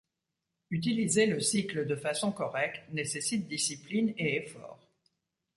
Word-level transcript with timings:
Utiliser 0.71 1.27
le 1.27 1.39
cycle 1.39 1.85
de 1.85 1.95
façon 1.95 2.31
correcte 2.31 2.81
nécessite 2.91 3.47
discipline 3.47 4.15
et 4.17 4.37
effort. 4.37 4.79